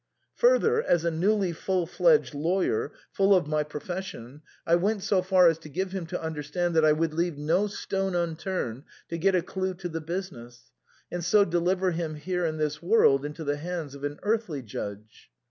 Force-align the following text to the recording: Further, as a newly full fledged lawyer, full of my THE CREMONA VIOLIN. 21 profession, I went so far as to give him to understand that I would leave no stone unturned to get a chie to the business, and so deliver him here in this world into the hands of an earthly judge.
Further, 0.37 0.81
as 0.81 1.05
a 1.05 1.11
newly 1.11 1.51
full 1.53 1.85
fledged 1.85 2.33
lawyer, 2.33 2.91
full 3.11 3.35
of 3.35 3.45
my 3.45 3.61
THE 3.61 3.65
CREMONA 3.69 3.85
VIOLIN. 3.85 4.01
21 4.01 4.01
profession, 4.01 4.41
I 4.65 4.75
went 4.75 5.03
so 5.03 5.21
far 5.21 5.47
as 5.47 5.59
to 5.59 5.69
give 5.69 5.91
him 5.91 6.07
to 6.07 6.19
understand 6.19 6.75
that 6.75 6.83
I 6.83 6.91
would 6.91 7.13
leave 7.13 7.37
no 7.37 7.67
stone 7.67 8.15
unturned 8.15 8.85
to 9.09 9.19
get 9.19 9.35
a 9.35 9.43
chie 9.43 9.75
to 9.77 9.87
the 9.89 10.01
business, 10.01 10.71
and 11.11 11.23
so 11.23 11.45
deliver 11.45 11.91
him 11.91 12.15
here 12.15 12.47
in 12.47 12.57
this 12.57 12.81
world 12.81 13.23
into 13.23 13.43
the 13.43 13.57
hands 13.57 13.93
of 13.93 14.03
an 14.03 14.19
earthly 14.23 14.63
judge. 14.63 15.29